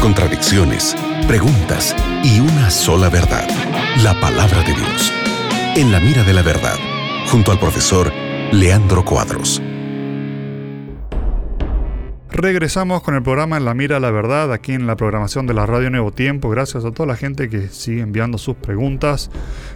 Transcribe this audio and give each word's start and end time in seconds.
contradicciones, 0.00 0.94
preguntas 1.26 1.96
y 2.22 2.40
una 2.40 2.70
sola 2.70 3.08
verdad, 3.08 3.48
la 4.02 4.18
palabra 4.20 4.62
de 4.62 4.74
Dios. 4.74 5.12
En 5.74 5.90
la 5.90 6.00
mira 6.00 6.22
de 6.22 6.34
la 6.34 6.42
verdad, 6.42 6.76
junto 7.30 7.50
al 7.50 7.58
profesor 7.58 8.12
Leandro 8.52 9.04
Cuadros. 9.04 9.62
Regresamos 12.34 13.02
con 13.02 13.14
el 13.14 13.22
programa 13.22 13.58
En 13.58 13.66
la 13.66 13.74
Mira 13.74 14.00
la 14.00 14.10
Verdad, 14.10 14.54
aquí 14.54 14.72
en 14.72 14.86
la 14.86 14.96
programación 14.96 15.46
de 15.46 15.52
la 15.52 15.66
Radio 15.66 15.90
Nuevo 15.90 16.12
Tiempo. 16.12 16.48
Gracias 16.48 16.82
a 16.86 16.90
toda 16.90 17.06
la 17.06 17.14
gente 17.14 17.50
que 17.50 17.68
sigue 17.68 18.00
enviando 18.00 18.38
sus 18.38 18.56
preguntas. 18.56 19.30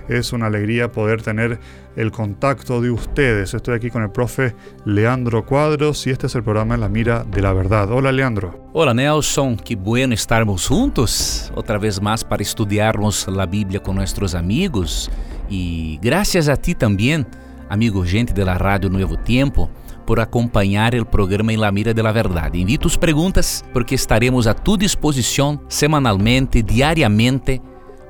Es 0.09 0.33
una 0.33 0.47
alegría 0.47 0.91
poder 0.91 1.21
tener 1.21 1.61
el 1.97 2.11
contacto 2.11 2.81
de 2.81 2.91
ustedes. 2.91 3.53
Estoy 3.53 3.75
aquí 3.75 3.91
con 3.91 4.03
el 4.03 4.11
profe 4.11 4.55
Leandro 4.87 5.45
Cuadros 5.45 6.07
y 6.07 6.11
este 6.11 6.29
es 6.29 6.35
el 6.35 6.45
programa 6.45 6.77
En 6.77 6.81
la 6.81 6.89
Mira 6.89 7.25
de 7.25 7.43
la 7.43 7.53
Verdad. 7.53 7.93
Hola 7.93 8.11
Leandro. 8.11 8.71
Hola 8.73 8.95
Nelson, 8.95 9.59
qué 9.59 9.77
bueno 9.77 10.15
estarmos 10.15 10.67
juntos 10.67 11.53
otra 11.55 11.77
vez 11.77 12.01
más 12.01 12.25
para 12.25 12.43
estudiarmos 12.43 13.29
la 13.29 13.45
Biblia 13.45 13.83
con 13.83 13.97
nuestros 13.97 14.35
amigos. 14.35 15.11
Y 15.51 15.99
gracias 16.01 16.49
a 16.49 16.57
ti 16.57 16.75
también, 16.75 17.27
amigo 17.69 18.03
gente 18.03 18.33
de 18.33 18.47
la 18.47 18.57
Radio 18.57 18.89
Nuevo 18.89 19.19
Tiempo 19.19 19.71
por 20.07 20.21
acompanhar 20.21 20.95
o 20.95 21.05
programa 21.05 21.53
Em 21.53 21.57
La 21.57 21.73
Mira 21.73 21.93
de 21.93 22.03
la 22.03 22.13
Verdade. 22.13 22.59
Invito 22.59 22.87
as 22.87 22.97
perguntas 22.97 23.65
porque 23.73 23.95
estaremos 23.95 24.47
a 24.47 24.55
tua 24.55 24.79
disposição 24.79 25.61
semanalmente, 25.69 26.63
diariamente, 26.63 27.61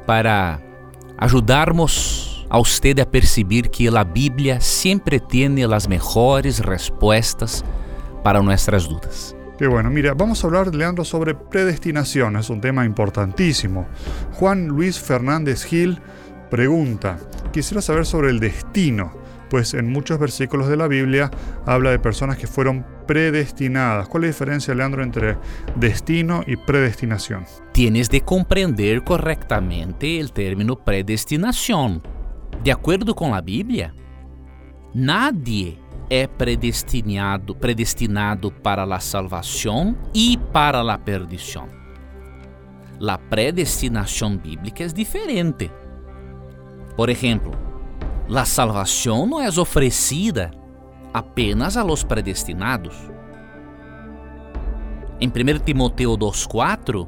para 0.06 0.60
ajudarmos 1.16 2.46
a 2.48 2.59
usted 2.59 3.01
a 3.01 3.06
perceber 3.06 3.70
que 3.70 3.88
a 3.88 4.04
Bíblia 4.04 4.60
sempre 4.60 5.18
tem 5.18 5.64
as 5.64 5.87
melhores 5.87 6.60
respostas 6.60 7.64
para 8.23 8.42
nossas 8.42 8.87
dúvidas. 8.87 9.34
Qué 9.59 9.66
bueno, 9.66 9.90
mira, 9.90 10.12
vamos 10.12 10.45
a 10.45 10.46
hablar, 10.46 10.74
Leandro, 10.74 11.02
sobre 11.02 11.34
predestinación, 11.34 12.37
es 12.37 12.51
un 12.51 12.60
tema 12.60 12.84
importantísimo. 12.84 13.87
Juan 14.34 14.68
Luis 14.68 15.01
Fernández 15.01 15.65
Gil 15.65 15.99
pregunta, 16.51 17.18
quisiera 17.52 17.80
saber 17.80 18.04
sobre 18.04 18.30
el 18.30 18.38
destino 18.38 19.26
pues 19.49 19.75
en 19.75 19.91
muchos 19.91 20.19
versículos 20.19 20.69
de 20.69 20.77
la 20.77 20.89
Biblia 20.89 21.30
habla 21.65 21.91
de 21.91 21.99
personas 21.99 22.37
que 22.37 22.47
fueron 22.47 22.85
predestinadas. 23.07 24.09
¿Cuál 24.09 24.25
es 24.25 24.29
la 24.29 24.33
diferencia, 24.33 24.75
Leandro, 24.75 25.02
entre 25.02 25.37
destino 25.77 26.43
y 26.47 26.57
predestinación? 26.57 27.45
Tienes 27.73 28.09
de 28.09 28.21
comprender 28.23 29.02
correctamente 29.05 30.19
el 30.19 30.33
término 30.33 30.77
predestinación. 30.77 32.02
De 32.63 32.73
acuerdo 32.73 33.15
con 33.15 33.30
la 33.33 33.41
Biblia, 33.41 33.95
nadie 34.95 35.79
é 36.09 36.27
predestinado, 36.27 37.55
para 38.63 38.85
a 38.85 39.01
salvação 39.01 39.97
e 40.15 40.39
para 40.52 40.80
a 40.80 40.99
perdição. 40.99 41.69
A 43.01 43.19
predestinação 43.19 44.37
bíblica 44.37 44.85
é 44.85 44.87
diferente. 44.87 45.71
Por 46.97 47.11
exemplo, 47.11 47.65
La 48.29 48.45
salvação 48.45 49.24
não 49.24 49.41
é 49.41 49.49
oferecida 49.49 50.51
apenas 51.15 51.77
a 51.77 51.85
los 51.85 52.02
predestinados. 52.02 52.96
Em 55.21 55.29
1 55.29 55.65
Timoteo 55.65 56.18
2,4, 56.18 57.07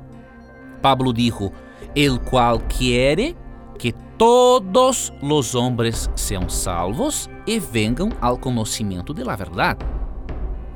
Pablo 0.80 1.12
dijo: 1.12 1.52
El 1.94 2.20
cual 2.20 2.60
quiere 2.68 3.36
que 3.78 3.92
todos 4.16 5.12
los 5.20 5.56
hombres 5.56 6.08
sean 6.14 6.48
salvos 6.48 7.28
e 7.46 7.58
vengan 7.58 8.16
al 8.20 8.38
conocimiento 8.38 9.12
de 9.12 9.24
la 9.24 9.36
verdad. 9.36 9.76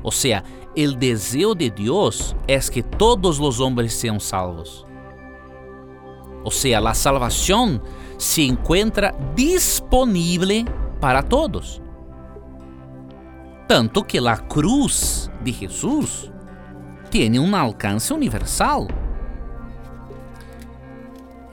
O 0.03 0.11
sea, 0.11 0.43
el 0.75 0.99
deseo 0.99 1.55
de 1.55 1.69
Dios 1.69 2.35
es 2.47 2.69
que 2.69 2.83
todos 2.83 3.39
los 3.39 3.61
hombres 3.61 3.93
sean 3.93 4.19
salvos. 4.19 4.85
O 6.43 6.51
sea, 6.51 6.81
la 6.81 6.93
salvación 6.93 7.81
se 8.17 8.43
encuentra 8.43 9.15
disponível 9.35 10.65
para 10.99 11.21
todos. 11.21 11.81
Tanto 13.67 14.03
que 14.03 14.19
a 14.19 14.37
cruz 14.37 15.31
de 15.43 15.51
Jesus 15.51 16.31
tem 17.09 17.39
um 17.39 17.55
alcance 17.55 18.13
universal. 18.13 18.87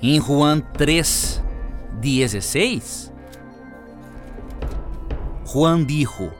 Em 0.02 0.18
Juan 0.18 0.62
3, 0.72 1.42
16, 2.00 3.12
Juan 5.44 5.84
dijo: 5.84 6.30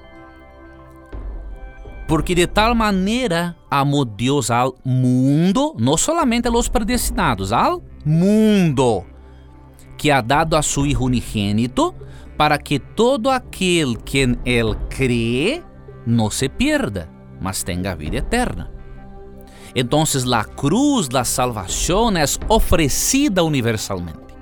Porque 2.08 2.34
de 2.34 2.46
tal 2.46 2.74
maneira 2.74 3.56
amou 3.70 4.04
Deus 4.04 4.50
ao 4.50 4.76
mundo, 4.84 5.74
não 5.78 5.96
solamente 5.96 6.48
a 6.48 6.50
los 6.50 6.68
predestinados, 6.68 7.52
ao 7.52 7.82
mundo 8.04 9.04
que 9.96 10.12
ha 10.12 10.22
dado 10.22 10.56
a 10.56 10.62
su 10.62 10.86
Hijo 10.86 11.04
unigênito, 11.04 11.94
para 12.36 12.56
que 12.56 12.80
todo 12.80 13.30
aquel 13.30 13.98
que 13.98 14.38
él 14.46 14.76
cree 14.88 15.62
no 16.06 16.30
se 16.30 16.48
pierda, 16.48 17.10
mas 17.38 17.64
tenga 17.64 17.94
vida 17.94 18.18
eterna. 18.18 18.70
Entonces 19.74 20.24
la 20.24 20.44
cruz, 20.44 21.12
la 21.12 21.24
salvación 21.24 22.16
es 22.16 22.40
ofrecida 22.48 23.42
universalmente. 23.42 24.34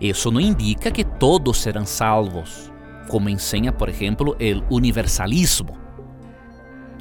Isso 0.00 0.30
não 0.30 0.40
indica 0.40 0.90
que 0.90 1.04
todos 1.04 1.58
serão 1.58 1.84
salvos, 1.84 2.72
como 3.08 3.28
ensina, 3.28 3.72
por 3.72 3.88
exemplo, 3.88 4.36
o 4.70 4.76
universalismo. 4.76 5.76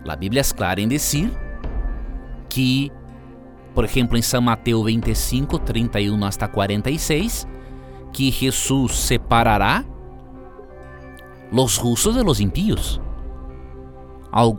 A 0.08 0.16
Bíblia 0.16 0.42
é 0.42 0.56
clara 0.56 0.82
em 0.82 0.88
dizer 0.88 1.32
que 2.50 2.92
por 3.74 3.86
exemplo, 3.86 4.18
em 4.18 4.22
São 4.22 4.42
Mateus 4.42 4.86
25, 4.86 5.60
31 5.60 6.26
hasta 6.26 6.48
46, 6.48 7.48
que 8.12 8.32
Jesus 8.32 8.96
separará 8.96 9.86
los 11.52 11.76
justos 11.76 12.16
de 12.16 12.24
los 12.24 12.40
impíos. 12.40 13.02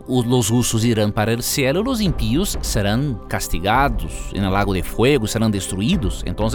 Los 0.07 0.45
justos 0.45 0.83
irão 0.83 1.09
para 1.09 1.33
o 1.35 1.41
céu, 1.41 1.81
os 1.87 1.99
impíos 1.99 2.57
serão 2.61 3.19
castigados 3.27 4.31
el 4.33 4.47
lago 4.51 4.73
de 4.73 4.83
fuego, 4.83 5.27
serão 5.27 5.49
destruídos. 5.49 6.23
Então, 6.27 6.47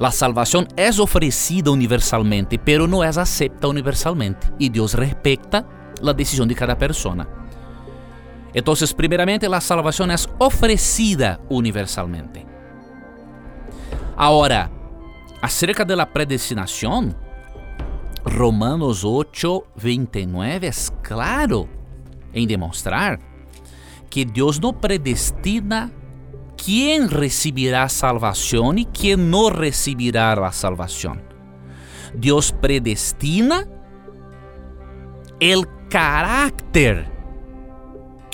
a 0.00 0.10
salvação 0.10 0.66
é 0.74 0.88
oferecida 1.00 1.70
universalmente, 1.70 2.56
pero 2.56 2.88
não 2.88 3.04
é 3.04 3.08
acepta 3.08 3.68
universalmente. 3.68 4.50
E 4.58 4.70
Deus 4.70 4.94
respeita 4.94 5.66
a 6.02 6.12
decisão 6.12 6.46
de 6.46 6.54
cada 6.54 6.74
persona. 6.74 7.28
Entonces, 8.54 8.94
primeramente, 8.94 9.48
la 9.48 9.60
salvación 9.60 10.12
es 10.12 10.28
ofrecida 10.38 11.40
universalmente. 11.48 12.46
Ahora, 14.16 14.70
acerca 15.42 15.84
de 15.84 15.96
la 15.96 16.10
predestinación, 16.10 17.16
Romanos 18.24 19.02
8, 19.04 19.64
29 19.82 20.68
es 20.68 20.92
claro 21.02 21.68
en 22.32 22.46
demostrar 22.46 23.18
que 24.08 24.24
Dios 24.24 24.60
no 24.60 24.80
predestina 24.80 25.90
quién 26.56 27.10
recibirá 27.10 27.88
salvación 27.88 28.78
y 28.78 28.86
quién 28.86 29.30
no 29.30 29.50
recibirá 29.50 30.34
la 30.36 30.52
salvación. 30.52 31.20
Dios 32.14 32.54
predestina 32.60 33.66
el 35.40 35.66
carácter 35.90 37.13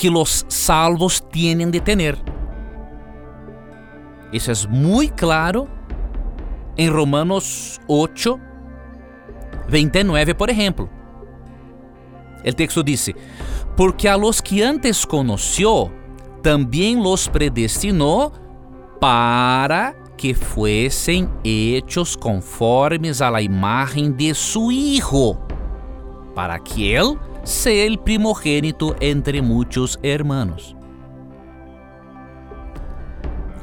que 0.01 0.09
los 0.09 0.47
salvos 0.49 1.23
tienen 1.31 1.71
de 1.71 1.79
tener. 1.79 2.17
Isso 4.33 4.51
é 4.51 4.55
muito 4.67 5.13
claro 5.15 5.69
em 6.75 6.89
Romanos 6.89 7.79
8, 7.87 8.41
29, 9.69 10.33
por 10.33 10.49
exemplo. 10.49 10.89
O 12.43 12.53
texto 12.55 12.83
diz: 12.83 13.11
Porque 13.77 14.09
a 14.09 14.17
los 14.17 14.41
que 14.41 14.63
antes 14.63 15.05
conoció, 15.05 15.93
também 16.43 16.97
los 16.97 17.29
predestinou 17.29 18.33
para 18.99 19.95
que 20.17 20.33
fuesen 20.33 21.29
hechos 21.45 22.17
conformes 22.17 23.21
a 23.21 23.29
la 23.29 23.43
imagen 23.43 24.17
de 24.17 24.33
su 24.33 24.73
Hijo, 24.73 25.39
para 26.41 26.59
que 26.59 26.97
Él 26.97 27.19
sea 27.43 27.85
el 27.85 27.99
primogénito 27.99 28.97
entre 28.99 29.43
muchos 29.43 30.01
hermanos. 30.03 30.75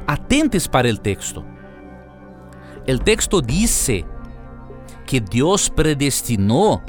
Atentes 0.06 0.68
para 0.68 0.88
el 0.88 1.00
texto. 1.00 1.44
El 2.86 3.02
texto 3.02 3.40
dice 3.40 4.06
que 5.08 5.20
Dios 5.20 5.68
predestinó 5.74 6.80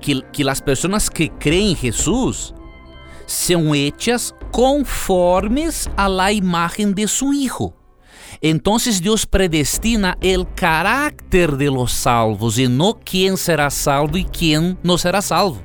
que, 0.00 0.22
que 0.32 0.42
las 0.42 0.60
personas 0.60 1.08
que 1.08 1.30
creen 1.30 1.68
en 1.68 1.76
Jesús 1.76 2.52
sean 3.24 3.72
hechas 3.72 4.34
conformes 4.50 5.88
a 5.96 6.08
la 6.08 6.32
imagen 6.32 6.92
de 6.92 7.06
su 7.06 7.32
Hijo. 7.32 7.83
Entonces 8.42 9.00
Deus 9.00 9.24
predestina 9.24 10.16
o 10.22 10.44
carácter 10.44 11.56
de 11.56 11.68
los 11.68 11.92
salvos 11.92 12.58
e 12.58 12.68
não 12.68 12.92
quem 12.92 13.36
será 13.36 13.70
salvo 13.70 14.18
e 14.18 14.24
quem 14.24 14.76
não 14.82 14.98
será 14.98 15.20
salvo. 15.20 15.62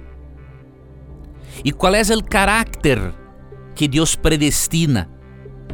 E 1.63 1.71
qual 1.71 1.93
é 1.95 2.01
o 2.01 2.23
carácter 2.23 3.13
que 3.75 3.87
Deus 3.87 4.15
predestina 4.15 5.09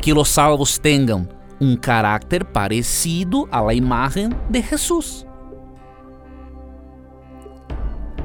que 0.02 0.14
os 0.14 0.30
salvos 0.30 0.78
tenham 0.78 1.28
um 1.60 1.76
caráter 1.76 2.44
parecido 2.44 3.48
à 3.52 3.74
imagem 3.74 4.30
de 4.50 4.62
Jesus. 4.62 5.26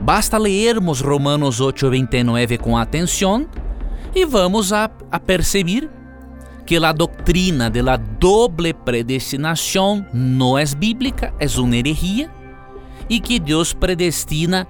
Basta 0.01 0.39
lermos 0.39 1.01
Romanos 1.01 1.61
8:29 1.61 2.59
com 2.59 2.77
atenção 2.77 3.47
e 4.15 4.25
vamos 4.25 4.73
a, 4.73 4.91
a 5.11 5.21
perceber 5.21 5.91
que 6.71 6.77
a 6.77 6.93
doutrina 6.93 7.69
de 7.69 7.83
la 7.83 7.97
doble 7.97 8.73
predestinação 8.73 10.07
não 10.15 10.57
é 10.57 10.65
bíblica, 10.67 11.35
é 11.41 11.47
uma 11.59 11.75
herejia 11.75 12.31
e 13.09 13.19
que 13.19 13.41
Deus 13.41 13.75
predestina 13.75 14.69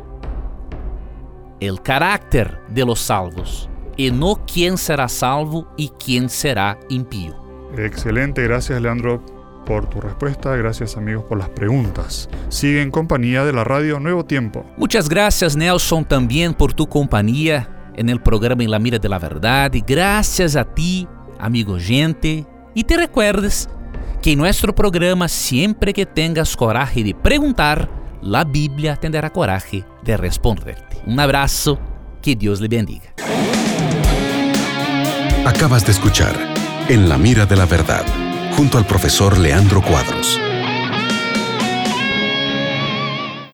o 1.61 1.76
caráter 1.82 2.58
de 2.70 2.85
los 2.85 3.00
salvos 3.00 3.69
e 3.99 4.11
no 4.11 4.35
quem 4.35 4.79
será 4.79 5.08
salvo 5.08 5.67
e 5.76 5.91
quem 5.91 6.26
será 6.26 6.79
impío. 6.88 7.35
Excelente, 7.76 8.43
gracias 8.44 8.81
Leandro 8.81 9.23
por 9.67 9.85
tu 9.85 10.00
respuesta, 10.00 10.56
gracias 10.56 10.96
amigos 10.96 11.25
por 11.25 11.37
las 11.37 11.50
preguntas. 11.50 12.31
Sigue 12.49 12.81
en 12.81 12.91
compañía 12.91 13.44
de 13.44 13.53
la 13.53 13.62
radio 13.62 14.00
Nuevo 14.00 14.25
Tiempo. 14.25 14.64
Muchas 14.79 15.06
gracias 15.06 15.55
Nelson 15.55 16.06
también 16.06 16.55
por 16.55 16.73
tu 16.73 16.87
compañía 16.87 17.93
en 17.94 18.08
el 18.08 18.23
programa 18.23 18.62
En 18.62 18.70
la 18.70 18.79
Mira 18.79 18.99
de 18.99 19.08
la 19.11 19.19
Verdad 19.19 19.75
y 19.75 19.82
gracias 19.82 20.56
a 20.56 20.64
ti, 20.64 21.06
amigo 21.41 21.79
gente, 21.79 22.47
y 22.75 22.85
te 22.85 22.97
recuerdes 22.97 23.69
que 24.23 24.33
en 24.33 24.39
nuestro 24.39 24.75
programa 24.75 25.29
siempre 25.29 25.93
que 25.93 26.07
tengas 26.07 26.57
coraje 26.57 27.03
de 27.03 27.15
preguntar, 27.15 27.89
la 28.23 28.45
Biblia 28.45 28.97
tendrá 28.97 29.31
coraje 29.31 29.85
de 30.05 30.17
responderte. 30.17 30.99
Un 31.07 31.19
abrazo, 31.19 31.79
que 32.21 32.37
Dios 32.37 32.61
le 32.61 32.69
bendiga. 32.69 33.15
Acabas 35.47 35.87
de 35.87 35.93
escuchar 35.93 36.35
En 36.89 37.09
la 37.09 37.17
Mira 37.17 37.47
de 37.47 37.57
la 37.57 37.65
Verdad, 37.65 38.05
junto 38.57 38.77
al 38.77 38.87
profesor 38.87 39.39
Leandro 39.39 39.81
Cuadros. 39.81 40.39